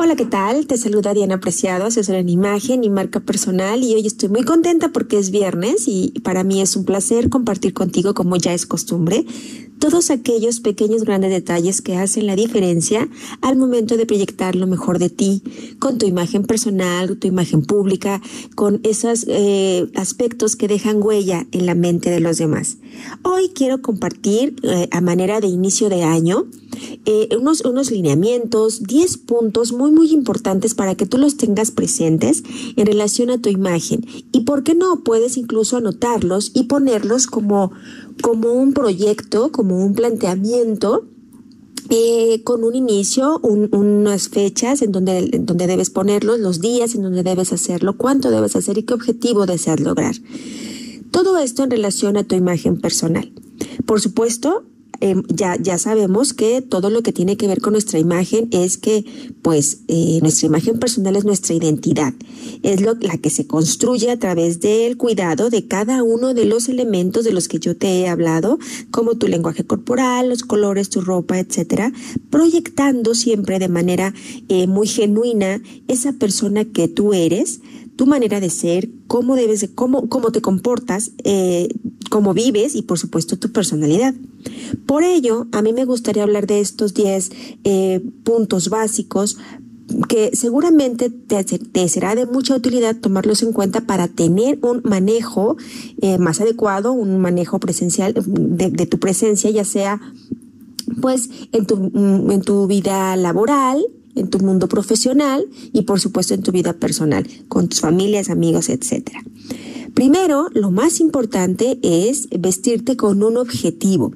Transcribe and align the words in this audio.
Hola, 0.00 0.14
¿qué 0.14 0.26
tal? 0.26 0.68
Te 0.68 0.76
saluda 0.76 1.12
Diana 1.12 1.40
Preciado, 1.40 1.86
asesora 1.86 2.20
en 2.20 2.28
imagen 2.28 2.84
y 2.84 2.88
marca 2.88 3.18
personal 3.18 3.82
y 3.82 3.96
hoy 3.96 4.06
estoy 4.06 4.28
muy 4.28 4.44
contenta 4.44 4.90
porque 4.90 5.18
es 5.18 5.32
viernes 5.32 5.88
y 5.88 6.10
para 6.22 6.44
mí 6.44 6.60
es 6.60 6.76
un 6.76 6.84
placer 6.84 7.28
compartir 7.28 7.74
contigo 7.74 8.14
como 8.14 8.36
ya 8.36 8.54
es 8.54 8.64
costumbre 8.64 9.26
todos 9.78 10.10
aquellos 10.10 10.60
pequeños 10.60 11.04
grandes 11.04 11.30
detalles 11.30 11.82
que 11.82 11.96
hacen 11.96 12.26
la 12.26 12.36
diferencia 12.36 13.08
al 13.40 13.56
momento 13.56 13.96
de 13.96 14.06
proyectar 14.06 14.56
lo 14.56 14.66
mejor 14.66 14.98
de 14.98 15.10
ti, 15.10 15.42
con 15.78 15.98
tu 15.98 16.06
imagen 16.06 16.44
personal, 16.44 17.16
tu 17.18 17.26
imagen 17.26 17.62
pública, 17.62 18.20
con 18.54 18.80
esos 18.82 19.24
eh, 19.28 19.88
aspectos 19.94 20.56
que 20.56 20.68
dejan 20.68 21.02
huella 21.02 21.46
en 21.52 21.66
la 21.66 21.74
mente 21.74 22.10
de 22.10 22.20
los 22.20 22.38
demás. 22.38 22.78
Hoy 23.22 23.50
quiero 23.54 23.82
compartir 23.82 24.56
eh, 24.62 24.88
a 24.90 25.00
manera 25.00 25.40
de 25.40 25.48
inicio 25.48 25.88
de 25.88 26.02
año 26.02 26.46
eh, 27.06 27.28
unos, 27.36 27.64
unos 27.64 27.90
lineamientos, 27.90 28.82
10 28.82 29.18
puntos 29.18 29.72
muy, 29.72 29.90
muy 29.90 30.12
importantes 30.12 30.74
para 30.74 30.94
que 30.94 31.06
tú 31.06 31.18
los 31.18 31.36
tengas 31.36 31.70
presentes 31.70 32.42
en 32.76 32.86
relación 32.86 33.30
a 33.30 33.38
tu 33.38 33.48
imagen. 33.48 34.04
Y 34.32 34.40
por 34.40 34.62
qué 34.62 34.74
no, 34.74 35.02
puedes 35.02 35.36
incluso 35.36 35.76
anotarlos 35.76 36.52
y 36.54 36.64
ponerlos 36.64 37.26
como, 37.26 37.72
como 38.22 38.52
un 38.52 38.72
proyecto, 38.72 39.50
como 39.52 39.84
un 39.84 39.94
planteamiento 39.94 41.04
eh, 41.90 42.42
con 42.44 42.64
un 42.64 42.74
inicio, 42.74 43.38
unas 43.40 44.28
fechas 44.28 44.82
en 44.82 44.92
donde, 44.92 45.30
en 45.32 45.46
donde 45.46 45.66
debes 45.66 45.88
ponerlos, 45.88 46.38
los 46.38 46.60
días 46.60 46.94
en 46.94 47.02
donde 47.02 47.22
debes 47.22 47.52
hacerlo, 47.52 47.96
cuánto 47.96 48.30
debes 48.30 48.56
hacer 48.56 48.76
y 48.76 48.82
qué 48.82 48.94
objetivo 48.94 49.46
deseas 49.46 49.80
lograr. 49.80 50.14
Todo 51.10 51.38
esto 51.38 51.64
en 51.64 51.70
relación 51.70 52.16
a 52.18 52.24
tu 52.24 52.34
imagen 52.34 52.78
personal. 52.78 53.32
Por 53.86 54.00
supuesto, 54.02 54.64
Em, 55.00 55.22
ya, 55.28 55.56
ya 55.56 55.78
sabemos 55.78 56.34
que 56.34 56.60
todo 56.60 56.90
lo 56.90 57.04
que 57.04 57.12
tiene 57.12 57.36
que 57.36 57.46
ver 57.46 57.60
con 57.60 57.72
nuestra 57.72 58.00
imagen 58.00 58.48
es 58.50 58.78
que, 58.78 59.04
pues, 59.42 59.82
eh, 59.86 60.18
nuestra 60.22 60.48
imagen 60.48 60.80
personal 60.80 61.14
es 61.14 61.24
nuestra 61.24 61.54
identidad. 61.54 62.14
Es 62.64 62.80
lo, 62.80 62.94
la 62.94 63.16
que 63.16 63.30
se 63.30 63.46
construye 63.46 64.10
a 64.10 64.18
través 64.18 64.58
del 64.58 64.96
cuidado 64.96 65.50
de 65.50 65.68
cada 65.68 66.02
uno 66.02 66.34
de 66.34 66.46
los 66.46 66.68
elementos 66.68 67.24
de 67.24 67.32
los 67.32 67.46
que 67.46 67.60
yo 67.60 67.76
te 67.76 68.00
he 68.00 68.08
hablado, 68.08 68.58
como 68.90 69.16
tu 69.16 69.28
lenguaje 69.28 69.64
corporal, 69.64 70.30
los 70.30 70.42
colores, 70.42 70.88
tu 70.88 71.00
ropa, 71.00 71.38
etcétera, 71.38 71.92
proyectando 72.28 73.14
siempre 73.14 73.60
de 73.60 73.68
manera 73.68 74.14
eh, 74.48 74.66
muy 74.66 74.88
genuina 74.88 75.62
esa 75.86 76.12
persona 76.14 76.64
que 76.64 76.88
tú 76.88 77.14
eres, 77.14 77.60
tu 77.98 78.06
manera 78.06 78.38
de 78.38 78.48
ser, 78.48 78.88
cómo 79.08 79.34
debes 79.34 79.60
de, 79.60 79.74
cómo, 79.74 80.08
cómo 80.08 80.30
te 80.30 80.40
comportas, 80.40 81.10
eh, 81.24 81.66
cómo 82.10 82.32
vives 82.32 82.76
y 82.76 82.82
por 82.82 82.96
supuesto 82.96 83.36
tu 83.40 83.50
personalidad. 83.50 84.14
Por 84.86 85.02
ello, 85.02 85.48
a 85.50 85.62
mí 85.62 85.72
me 85.72 85.84
gustaría 85.84 86.22
hablar 86.22 86.46
de 86.46 86.60
estos 86.60 86.94
10 86.94 87.32
eh, 87.64 88.00
puntos 88.22 88.68
básicos 88.68 89.36
que 90.08 90.30
seguramente 90.32 91.10
te, 91.10 91.88
será 91.88 92.14
de 92.14 92.26
mucha 92.26 92.54
utilidad 92.54 92.94
tomarlos 92.94 93.42
en 93.42 93.52
cuenta 93.52 93.80
para 93.80 94.06
tener 94.06 94.60
un 94.62 94.80
manejo 94.84 95.56
eh, 96.00 96.18
más 96.18 96.40
adecuado, 96.40 96.92
un 96.92 97.18
manejo 97.18 97.58
presencial 97.58 98.14
de, 98.14 98.70
de, 98.70 98.86
tu 98.86 99.00
presencia, 99.00 99.50
ya 99.50 99.64
sea 99.64 100.00
pues 101.00 101.30
en 101.50 101.66
tu, 101.66 101.90
en 102.30 102.42
tu 102.42 102.68
vida 102.68 103.16
laboral, 103.16 103.84
en 104.18 104.28
tu 104.28 104.38
mundo 104.38 104.68
profesional 104.68 105.46
y 105.72 105.82
por 105.82 106.00
supuesto 106.00 106.34
en 106.34 106.42
tu 106.42 106.52
vida 106.52 106.72
personal, 106.74 107.26
con 107.48 107.68
tus 107.68 107.80
familias, 107.80 108.30
amigos, 108.30 108.68
etcétera. 108.68 109.22
Primero, 109.94 110.48
lo 110.54 110.70
más 110.70 111.00
importante 111.00 111.78
es 111.82 112.28
vestirte 112.30 112.96
con 112.96 113.22
un 113.22 113.36
objetivo. 113.36 114.12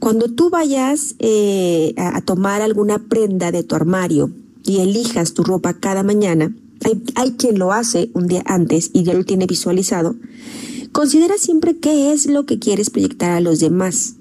Cuando 0.00 0.28
tú 0.28 0.50
vayas 0.50 1.14
eh, 1.18 1.94
a, 1.96 2.20
tomar 2.22 2.62
alguna 2.62 2.98
prenda 2.98 3.52
de 3.52 3.62
tu 3.62 3.76
armario 3.76 4.32
y 4.64 4.78
elijas 4.78 5.34
tu 5.34 5.44
ropa 5.44 5.74
cada 5.74 6.02
mañana, 6.02 6.52
hay, 6.84 7.02
hay 7.14 7.32
quien 7.32 7.58
lo 7.58 7.72
hace 7.72 8.10
un 8.14 8.26
día 8.26 8.42
antes 8.46 8.90
y 8.92 9.04
ya 9.04 9.14
lo 9.14 9.24
tiene 9.24 9.46
visualizado, 9.46 10.16
considera 10.90 11.38
siempre 11.38 11.76
qué 11.76 12.12
es 12.12 12.26
lo 12.26 12.44
que 12.44 12.58
quieres 12.58 12.90
proyectar 12.90 13.30
a 13.30 13.40
los 13.40 13.60
demás. 13.60 14.14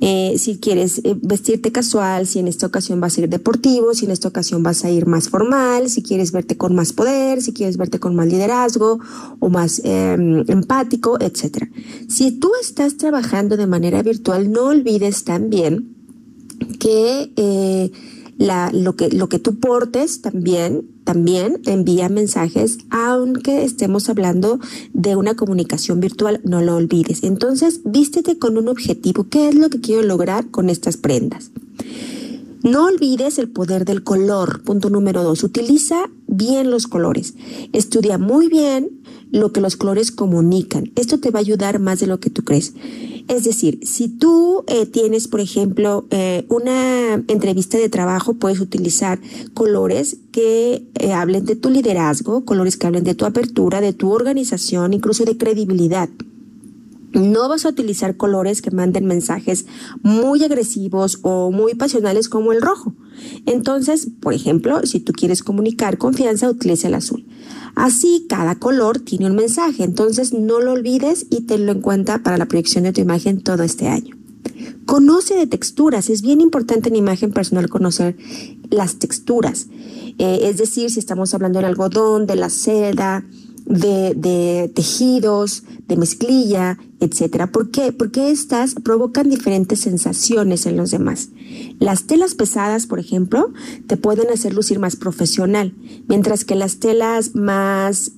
Eh, 0.00 0.34
si 0.36 0.58
quieres 0.58 0.98
eh, 1.04 1.16
vestirte 1.22 1.72
casual, 1.72 2.26
si 2.26 2.38
en 2.38 2.48
esta 2.48 2.66
ocasión 2.66 3.00
vas 3.00 3.16
a 3.16 3.22
ir 3.22 3.28
deportivo, 3.30 3.94
si 3.94 4.04
en 4.04 4.10
esta 4.10 4.28
ocasión 4.28 4.62
vas 4.62 4.84
a 4.84 4.90
ir 4.90 5.06
más 5.06 5.30
formal, 5.30 5.88
si 5.88 6.02
quieres 6.02 6.32
verte 6.32 6.58
con 6.58 6.74
más 6.74 6.92
poder, 6.92 7.40
si 7.40 7.54
quieres 7.54 7.78
verte 7.78 7.98
con 7.98 8.14
más 8.14 8.26
liderazgo 8.26 9.00
o 9.40 9.48
más 9.48 9.80
em, 9.84 10.44
empático, 10.48 11.18
etc. 11.20 11.70
Si 12.08 12.32
tú 12.32 12.50
estás 12.60 12.98
trabajando 12.98 13.56
de 13.56 13.66
manera 13.66 14.02
virtual, 14.02 14.52
no 14.52 14.66
olvides 14.66 15.24
también 15.24 15.96
que 16.78 17.32
eh, 17.36 17.90
lo, 18.38 18.96
que, 18.96 19.08
lo 19.08 19.28
que 19.30 19.38
tú 19.38 19.58
portes 19.58 20.20
también, 20.20 20.90
también 21.06 21.60
envía 21.66 22.08
mensajes, 22.08 22.78
aunque 22.90 23.62
estemos 23.62 24.08
hablando 24.08 24.58
de 24.92 25.14
una 25.14 25.36
comunicación 25.36 26.00
virtual, 26.00 26.40
no 26.42 26.62
lo 26.62 26.74
olvides. 26.74 27.22
Entonces, 27.22 27.82
vístete 27.84 28.40
con 28.40 28.58
un 28.58 28.66
objetivo. 28.66 29.28
¿Qué 29.30 29.48
es 29.48 29.54
lo 29.54 29.70
que 29.70 29.80
quiero 29.80 30.02
lograr 30.02 30.50
con 30.50 30.68
estas 30.68 30.96
prendas? 30.96 31.52
No 32.64 32.86
olvides 32.86 33.38
el 33.38 33.48
poder 33.48 33.84
del 33.84 34.02
color. 34.02 34.62
Punto 34.62 34.90
número 34.90 35.22
dos. 35.22 35.44
Utiliza 35.44 36.10
bien 36.26 36.72
los 36.72 36.88
colores. 36.88 37.34
Estudia 37.72 38.18
muy 38.18 38.48
bien 38.48 39.00
lo 39.30 39.52
que 39.52 39.60
los 39.60 39.76
colores 39.76 40.10
comunican. 40.10 40.90
Esto 40.96 41.20
te 41.20 41.30
va 41.30 41.38
a 41.38 41.42
ayudar 41.42 41.78
más 41.78 42.00
de 42.00 42.08
lo 42.08 42.18
que 42.18 42.30
tú 42.30 42.42
crees. 42.42 42.74
Es 43.28 43.42
decir, 43.42 43.80
si 43.82 44.08
tú 44.08 44.64
eh, 44.68 44.86
tienes, 44.86 45.26
por 45.26 45.40
ejemplo, 45.40 46.06
eh, 46.10 46.44
una 46.48 47.14
entrevista 47.14 47.76
de 47.76 47.88
trabajo, 47.88 48.34
puedes 48.34 48.60
utilizar 48.60 49.18
colores 49.52 50.18
que 50.30 50.86
eh, 50.94 51.12
hablen 51.12 51.44
de 51.44 51.56
tu 51.56 51.70
liderazgo, 51.70 52.44
colores 52.44 52.76
que 52.76 52.86
hablen 52.86 53.02
de 53.02 53.14
tu 53.14 53.24
apertura, 53.24 53.80
de 53.80 53.92
tu 53.92 54.12
organización, 54.12 54.94
incluso 54.94 55.24
de 55.24 55.36
credibilidad. 55.36 56.08
No 57.12 57.48
vas 57.48 57.64
a 57.64 57.70
utilizar 57.70 58.16
colores 58.16 58.62
que 58.62 58.70
manden 58.70 59.06
mensajes 59.06 59.66
muy 60.02 60.44
agresivos 60.44 61.18
o 61.22 61.50
muy 61.50 61.74
pasionales 61.74 62.28
como 62.28 62.52
el 62.52 62.62
rojo. 62.62 62.94
Entonces, 63.46 64.08
por 64.20 64.34
ejemplo, 64.34 64.84
si 64.84 65.00
tú 65.00 65.12
quieres 65.12 65.42
comunicar 65.42 65.98
confianza, 65.98 66.50
utiliza 66.50 66.88
el 66.88 66.94
azul. 66.94 67.24
Así, 67.76 68.24
cada 68.26 68.54
color 68.56 69.00
tiene 69.00 69.26
un 69.26 69.36
mensaje, 69.36 69.84
entonces 69.84 70.32
no 70.32 70.60
lo 70.60 70.72
olvides 70.72 71.26
y 71.28 71.42
tenlo 71.42 71.72
en 71.72 71.82
cuenta 71.82 72.22
para 72.22 72.38
la 72.38 72.46
proyección 72.46 72.84
de 72.84 72.92
tu 72.92 73.02
imagen 73.02 73.42
todo 73.42 73.62
este 73.62 73.86
año. 73.86 74.16
Conoce 74.86 75.34
de 75.34 75.46
texturas, 75.46 76.08
es 76.08 76.22
bien 76.22 76.40
importante 76.40 76.88
en 76.88 76.96
imagen 76.96 77.32
personal 77.32 77.68
conocer 77.68 78.16
las 78.70 78.98
texturas. 78.98 79.66
Eh, 80.18 80.40
es 80.44 80.56
decir, 80.56 80.90
si 80.90 81.00
estamos 81.00 81.34
hablando 81.34 81.58
del 81.58 81.66
algodón, 81.66 82.26
de 82.26 82.36
la 82.36 82.48
seda, 82.48 83.26
de, 83.66 84.70
tejidos, 84.74 85.64
de 85.86 85.96
mezclilla, 85.96 86.78
etcétera. 87.00 87.48
¿Por 87.48 87.70
qué? 87.70 87.92
Porque 87.92 88.30
estas 88.30 88.74
provocan 88.74 89.28
diferentes 89.28 89.80
sensaciones 89.80 90.66
en 90.66 90.76
los 90.76 90.90
demás. 90.90 91.30
Las 91.78 92.04
telas 92.04 92.34
pesadas, 92.34 92.86
por 92.86 92.98
ejemplo, 92.98 93.52
te 93.86 93.96
pueden 93.96 94.30
hacer 94.30 94.54
lucir 94.54 94.78
más 94.78 94.96
profesional, 94.96 95.74
mientras 96.08 96.44
que 96.44 96.54
las 96.54 96.78
telas 96.78 97.34
más 97.34 98.12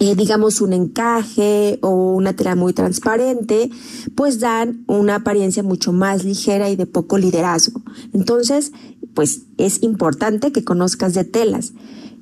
eh, 0.00 0.14
digamos 0.16 0.62
un 0.62 0.72
encaje 0.72 1.78
o 1.82 2.14
una 2.14 2.32
tela 2.34 2.56
muy 2.56 2.72
transparente, 2.72 3.70
pues 4.14 4.40
dan 4.40 4.82
una 4.86 5.16
apariencia 5.16 5.62
mucho 5.62 5.92
más 5.92 6.24
ligera 6.24 6.70
y 6.70 6.76
de 6.76 6.86
poco 6.86 7.18
liderazgo. 7.18 7.82
Entonces, 8.14 8.72
pues 9.12 9.42
es 9.58 9.82
importante 9.82 10.52
que 10.52 10.64
conozcas 10.64 11.12
de 11.12 11.24
telas. 11.24 11.74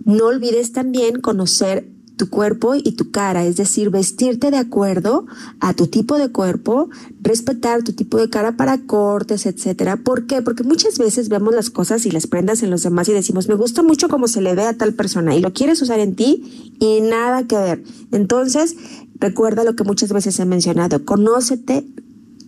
No 0.09 0.25
olvides 0.25 0.73
también 0.73 1.21
conocer 1.21 1.87
tu 2.17 2.31
cuerpo 2.31 2.75
y 2.75 2.93
tu 2.93 3.11
cara, 3.11 3.45
es 3.45 3.59
decir, 3.59 3.91
vestirte 3.91 4.51
de 4.51 4.57
acuerdo 4.57 5.27
a 5.61 5.75
tu 5.75 5.87
tipo 5.87 6.17
de 6.17 6.31
cuerpo, 6.31 6.89
respetar 7.21 7.83
tu 7.83 7.93
tipo 7.93 8.17
de 8.17 8.31
cara 8.31 8.57
para 8.57 8.79
cortes, 8.87 9.45
etcétera. 9.45 9.99
¿Por 9.99 10.27
qué? 10.27 10.41
Porque 10.41 10.63
muchas 10.63 10.99
veces 10.99 11.29
vemos 11.29 11.55
las 11.55 11.69
cosas 11.69 12.07
y 12.07 12.11
las 12.11 12.27
prendas 12.27 12.63
en 12.63 12.71
los 12.71 12.85
demás 12.85 13.07
y 13.11 13.13
decimos, 13.13 13.49
me 13.49 13.55
gusta 13.55 13.83
mucho 13.83 14.09
cómo 14.09 14.29
se 14.29 14.41
le 14.41 14.55
ve 14.55 14.63
a 14.63 14.79
tal 14.79 14.95
persona 14.95 15.37
y 15.37 15.43
lo 15.43 15.53
quieres 15.53 15.83
usar 15.83 16.01
en 16.01 16.17
ti 16.17 16.73
y 16.81 17.03
nada 17.03 17.47
que 17.47 17.59
ver. 17.59 17.85
Entonces, 18.11 18.77
recuerda 19.21 19.63
lo 19.63 19.77
que 19.77 19.85
muchas 19.85 20.11
veces 20.11 20.41
he 20.41 20.47
mencionado, 20.47 21.05
conócete, 21.05 21.87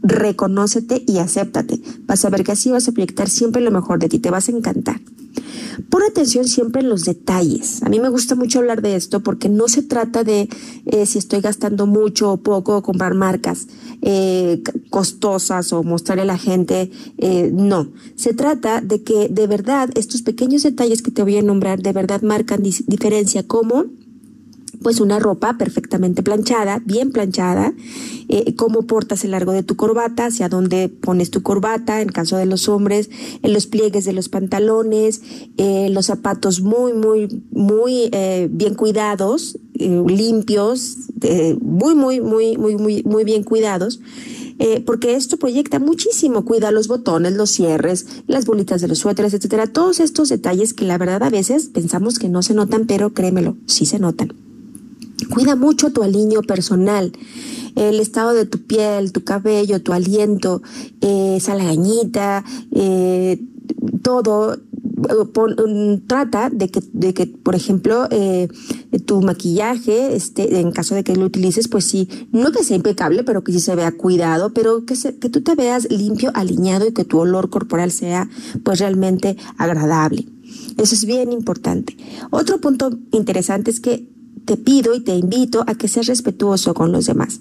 reconócete 0.02 1.04
y 1.06 1.18
acéptate. 1.18 1.78
Vas 2.06 2.24
a 2.24 2.30
ver 2.30 2.42
que 2.42 2.52
así 2.52 2.70
vas 2.70 2.88
a 2.88 2.92
proyectar 2.92 3.28
siempre 3.28 3.60
lo 3.60 3.70
mejor 3.70 3.98
de 3.98 4.08
ti, 4.08 4.18
te 4.18 4.30
vas 4.30 4.48
a 4.48 4.52
encantar. 4.52 4.98
Pon 5.88 6.02
atención 6.02 6.46
siempre 6.46 6.82
en 6.82 6.88
los 6.88 7.04
detalles. 7.04 7.82
A 7.82 7.88
mí 7.88 8.00
me 8.00 8.08
gusta 8.08 8.34
mucho 8.34 8.58
hablar 8.58 8.82
de 8.82 8.96
esto 8.96 9.20
porque 9.20 9.48
no 9.48 9.68
se 9.68 9.82
trata 9.82 10.24
de 10.24 10.48
eh, 10.86 11.06
si 11.06 11.18
estoy 11.18 11.40
gastando 11.40 11.86
mucho 11.86 12.32
o 12.32 12.36
poco 12.38 12.76
o 12.76 12.82
comprar 12.82 13.14
marcas 13.14 13.66
eh, 14.02 14.62
costosas 14.90 15.72
o 15.72 15.82
mostrarle 15.82 16.22
a 16.22 16.26
la 16.26 16.38
gente. 16.38 16.90
Eh, 17.18 17.50
no, 17.52 17.92
se 18.16 18.34
trata 18.34 18.80
de 18.80 19.02
que 19.02 19.28
de 19.28 19.46
verdad 19.46 19.90
estos 19.94 20.22
pequeños 20.22 20.62
detalles 20.62 21.02
que 21.02 21.10
te 21.10 21.22
voy 21.22 21.36
a 21.36 21.42
nombrar 21.42 21.80
de 21.82 21.92
verdad 21.92 22.22
marcan 22.22 22.62
diferencia 22.62 23.46
como 23.46 23.86
pues 24.82 25.00
una 25.00 25.18
ropa 25.18 25.58
perfectamente 25.58 26.22
planchada, 26.22 26.82
bien 26.84 27.12
planchada, 27.12 27.74
eh, 28.28 28.54
cómo 28.56 28.82
portas 28.82 29.24
el 29.24 29.32
largo 29.32 29.52
de 29.52 29.62
tu 29.62 29.76
corbata, 29.76 30.26
hacia 30.26 30.48
dónde 30.48 30.88
pones 30.88 31.30
tu 31.30 31.42
corbata, 31.42 32.00
en 32.00 32.08
caso 32.08 32.36
de 32.36 32.46
los 32.46 32.68
hombres, 32.68 33.10
en 33.42 33.52
los 33.52 33.66
pliegues 33.66 34.04
de 34.04 34.12
los 34.12 34.28
pantalones, 34.28 35.20
eh, 35.58 35.88
los 35.90 36.06
zapatos 36.06 36.60
muy, 36.62 36.92
muy, 36.92 37.42
muy 37.50 38.08
eh, 38.12 38.48
bien 38.50 38.74
cuidados, 38.74 39.58
limpios, 39.74 40.96
muy, 41.60 41.94
muy, 41.94 42.20
muy, 42.20 42.58
muy, 42.58 42.76
muy, 42.76 43.02
muy 43.02 43.24
bien 43.24 43.44
cuidados. 43.44 44.00
porque 44.84 45.14
esto 45.14 45.38
proyecta 45.38 45.78
muchísimo, 45.78 46.44
cuida 46.44 46.70
los 46.70 46.86
botones, 46.86 47.32
los 47.32 47.50
cierres, 47.50 48.06
las 48.26 48.44
bolitas 48.44 48.82
de 48.82 48.88
los 48.88 48.98
suéteres, 48.98 49.32
etcétera, 49.32 49.66
todos 49.66 50.00
estos 50.00 50.28
detalles 50.28 50.74
que 50.74 50.84
la 50.84 50.98
verdad 50.98 51.22
a 51.22 51.30
veces 51.30 51.70
pensamos 51.72 52.18
que 52.18 52.28
no 52.28 52.42
se 52.42 52.52
notan, 52.52 52.86
pero 52.86 53.14
créemelo, 53.14 53.56
sí 53.64 53.86
se 53.86 53.98
notan. 53.98 54.49
Cuida 55.28 55.56
mucho 55.56 55.92
tu 55.92 56.02
aliño 56.02 56.42
personal, 56.42 57.12
el 57.76 58.00
estado 58.00 58.32
de 58.34 58.46
tu 58.46 58.58
piel, 58.66 59.12
tu 59.12 59.24
cabello, 59.24 59.82
tu 59.82 59.92
aliento, 59.92 60.62
eh, 61.00 61.34
esa 61.36 61.54
lagañita, 61.54 62.44
eh, 62.72 63.40
todo. 64.02 64.56
Mm, 65.00 66.06
trata 66.06 66.50
de 66.50 66.68
que, 66.68 66.82
de 66.92 67.14
que, 67.14 67.26
por 67.26 67.54
ejemplo, 67.54 68.06
eh, 68.10 68.48
tu 69.06 69.22
maquillaje, 69.22 70.14
este, 70.14 70.60
en 70.60 70.72
caso 70.72 70.94
de 70.94 71.04
que 71.04 71.16
lo 71.16 71.24
utilices, 71.24 71.68
pues 71.68 71.86
sí, 71.86 72.08
no 72.32 72.52
que 72.52 72.64
sea 72.64 72.76
impecable, 72.76 73.24
pero 73.24 73.42
que 73.42 73.52
sí 73.52 73.60
se 73.60 73.74
vea 73.74 73.92
cuidado, 73.92 74.52
pero 74.52 74.84
que, 74.84 74.94
que 74.94 75.30
tú 75.30 75.40
te 75.40 75.54
veas 75.54 75.90
limpio, 75.90 76.30
alineado 76.34 76.86
y 76.86 76.92
que 76.92 77.04
tu 77.04 77.18
olor 77.18 77.48
corporal 77.48 77.92
sea 77.92 78.28
pues 78.62 78.78
realmente 78.80 79.36
agradable. 79.56 80.26
Eso 80.76 80.94
es 80.94 81.04
bien 81.04 81.32
importante. 81.32 81.96
Otro 82.30 82.60
punto 82.60 82.90
interesante 83.12 83.70
es 83.70 83.80
que 83.80 84.08
te 84.50 84.56
pido 84.56 84.96
y 84.96 85.00
te 85.00 85.14
invito 85.14 85.62
a 85.68 85.76
que 85.76 85.86
seas 85.86 86.08
respetuoso 86.08 86.74
con 86.74 86.90
los 86.90 87.06
demás. 87.06 87.40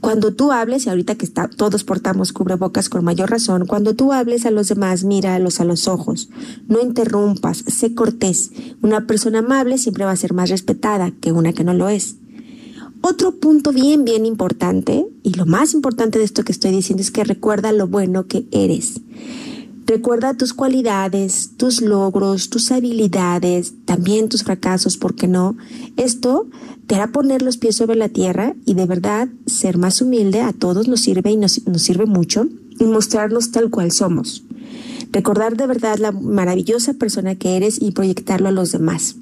Cuando 0.00 0.34
tú 0.34 0.52
hables, 0.52 0.86
y 0.86 0.88
ahorita 0.88 1.16
que 1.16 1.24
está, 1.24 1.48
todos 1.48 1.82
portamos 1.82 2.32
cubrebocas 2.32 2.88
con 2.88 3.04
mayor 3.04 3.28
razón, 3.28 3.66
cuando 3.66 3.94
tú 3.94 4.12
hables 4.12 4.46
a 4.46 4.52
los 4.52 4.68
demás, 4.68 5.02
míralos 5.02 5.58
a 5.58 5.64
los 5.64 5.88
ojos. 5.88 6.28
No 6.68 6.80
interrumpas, 6.80 7.64
sé 7.66 7.96
cortés. 7.96 8.52
Una 8.82 9.04
persona 9.04 9.40
amable 9.40 9.78
siempre 9.78 10.04
va 10.04 10.12
a 10.12 10.16
ser 10.16 10.32
más 10.32 10.48
respetada 10.48 11.10
que 11.20 11.32
una 11.32 11.52
que 11.52 11.64
no 11.64 11.74
lo 11.74 11.88
es. 11.88 12.18
Otro 13.00 13.34
punto 13.40 13.72
bien, 13.72 14.04
bien 14.04 14.24
importante, 14.24 15.08
y 15.24 15.30
lo 15.30 15.46
más 15.46 15.74
importante 15.74 16.20
de 16.20 16.24
esto 16.24 16.44
que 16.44 16.52
estoy 16.52 16.70
diciendo 16.70 17.02
es 17.02 17.10
que 17.10 17.24
recuerda 17.24 17.72
lo 17.72 17.88
bueno 17.88 18.28
que 18.28 18.46
eres. 18.52 19.00
Recuerda 19.86 20.34
tus 20.34 20.54
cualidades, 20.54 21.50
tus 21.58 21.82
logros, 21.82 22.48
tus 22.48 22.72
habilidades, 22.72 23.74
también 23.84 24.30
tus 24.30 24.42
fracasos, 24.42 24.96
¿por 24.96 25.14
qué 25.14 25.28
no? 25.28 25.56
Esto 25.98 26.48
te 26.86 26.94
hará 26.94 27.12
poner 27.12 27.42
los 27.42 27.58
pies 27.58 27.76
sobre 27.76 27.94
la 27.94 28.08
tierra 28.08 28.54
y 28.64 28.74
de 28.74 28.86
verdad 28.86 29.28
ser 29.46 29.76
más 29.76 30.00
humilde 30.00 30.40
a 30.40 30.54
todos 30.54 30.88
nos 30.88 31.00
sirve 31.00 31.32
y 31.32 31.36
nos, 31.36 31.66
nos 31.66 31.82
sirve 31.82 32.06
mucho 32.06 32.48
y 32.78 32.84
mostrarnos 32.84 33.52
tal 33.52 33.70
cual 33.70 33.92
somos. 33.92 34.42
Recordar 35.12 35.56
de 35.56 35.66
verdad 35.66 35.98
la 35.98 36.12
maravillosa 36.12 36.94
persona 36.94 37.34
que 37.34 37.56
eres 37.56 37.80
y 37.80 37.92
proyectarlo 37.92 38.48
a 38.48 38.52
los 38.52 38.72
demás. 38.72 39.16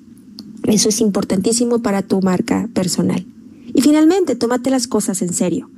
Eso 0.64 0.88
es 0.88 1.00
importantísimo 1.00 1.82
para 1.82 2.02
tu 2.02 2.22
marca 2.22 2.68
personal. 2.72 3.26
Y 3.74 3.82
finalmente, 3.82 4.36
tómate 4.36 4.70
las 4.70 4.86
cosas 4.86 5.22
en 5.22 5.32
serio. 5.32 5.70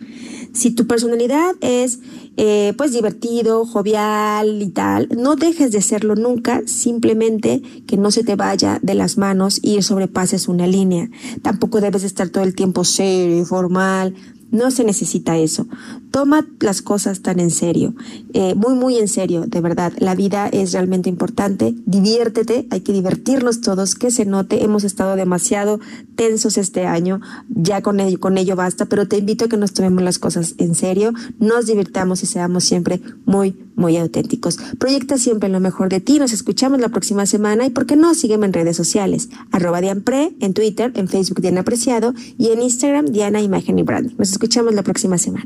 Si 0.55 0.71
tu 0.71 0.87
personalidad 0.87 1.57
es 1.61 1.99
eh, 2.37 2.75
pues 2.79 2.93
divertido, 2.93 3.67
jovial 3.67 4.63
y 4.63 4.69
tal, 4.69 5.09
no 5.17 5.35
dejes 5.35 5.73
de 5.73 5.83
serlo 5.83 6.15
nunca, 6.15 6.63
simplemente 6.67 7.61
que 7.89 7.97
no 7.97 8.13
se 8.13 8.23
te 8.23 8.37
vaya 8.37 8.79
de 8.81 8.95
las 8.95 9.19
manos 9.19 9.59
y 9.63 9.83
sobrepases 9.83 10.47
una 10.47 10.69
línea. 10.69 11.11
Tampoco 11.43 11.81
debes 11.81 12.05
estar 12.05 12.29
todo 12.29 12.45
el 12.45 12.55
tiempo 12.55 12.85
serio 12.85 13.41
y 13.41 13.45
formal. 13.45 14.15
No 14.55 14.71
se 14.71 14.85
necesita 14.85 15.37
eso. 15.37 15.67
Toma 16.13 16.47
las 16.61 16.81
cosas 16.81 17.23
tan 17.23 17.41
en 17.41 17.51
serio, 17.51 17.93
eh, 18.35 18.55
muy, 18.55 18.75
muy 18.75 18.99
en 18.99 19.09
serio, 19.09 19.47
de 19.49 19.61
verdad. 19.61 19.93
La 19.99 20.15
vida 20.15 20.47
es 20.47 20.73
realmente 20.73 21.09
importante. 21.09 21.75
Diviértete, 21.87 22.69
hay 22.71 22.83
que 22.83 22.93
divertirnos 22.93 23.63
todos, 23.63 23.97
que 23.97 24.13
se 24.13 24.27
note. 24.27 24.63
Hemos 24.63 24.85
estado 24.85 25.17
demasiado 25.17 25.81
tensos 26.15 26.57
este 26.57 26.87
año, 26.87 27.21
ya 27.49 27.83
con 27.83 27.99
ello, 27.99 28.21
con 28.21 28.39
ello 28.39 28.55
basta, 28.55 28.85
pero 28.87 29.09
te 29.09 29.19
invito 29.19 29.47
a 29.47 29.49
que 29.49 29.57
nos 29.57 29.73
tomemos 29.73 30.05
las 30.05 30.21
cosas 30.21 30.55
en 30.59 30.77
serio, 30.77 31.13
nos 31.41 31.67
divirtamos 31.67 32.23
y 32.23 32.27
seamos 32.27 32.63
siempre 32.63 33.01
muy, 33.27 33.57
muy 33.77 33.97
auténticos. 33.97 34.59
Proyecta 34.79 35.19
siempre 35.19 35.49
lo 35.49 35.61
mejor 35.61 35.89
de 35.89 36.01
ti. 36.01 36.19
Nos 36.19 36.33
escuchamos 36.33 36.81
la 36.81 36.89
próxima 36.89 37.27
semana 37.27 37.67
y, 37.67 37.71
¿por 37.71 37.87
qué 37.87 37.97
no? 37.97 38.15
Sígueme 38.15 38.47
en 38.47 38.53
redes 38.53 38.77
sociales. 38.77 39.29
Arroba 39.51 39.81
Dianpre, 39.81 40.33
en 40.41 40.55
Twitter, 40.55 40.93
en 40.95 41.09
Facebook 41.09 41.41
Diana 41.41 41.61
Apreciado 41.61 42.15
y 42.39 42.49
en 42.49 42.63
Instagram 42.63 43.07
Diana 43.07 43.41
Imagen 43.41 43.79
y 43.79 43.83
Branding. 43.83 44.15
Nos 44.19 44.31
escuchamos 44.31 44.75
la 44.75 44.83
próxima 44.83 45.19
semana. 45.19 45.43